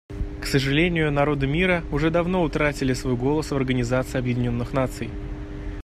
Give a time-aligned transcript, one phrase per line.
[0.41, 5.11] К сожалению, народы мира уже давно утратили свой голос в Организации Объединенных Наций.